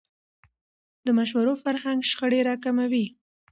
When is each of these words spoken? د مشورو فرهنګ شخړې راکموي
د 1.05 1.07
مشورو 1.17 1.53
فرهنګ 1.63 1.99
شخړې 2.09 2.39
راکموي 2.49 3.05